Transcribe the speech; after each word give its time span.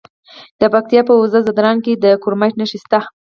د 0.59 0.61
پکتیا 0.73 1.01
په 1.07 1.13
وزه 1.21 1.39
ځدراڼ 1.47 1.75
کې 1.85 1.93
د 2.03 2.05
کرومایټ 2.23 2.53
نښې 2.59 2.79
شته. 2.83 2.99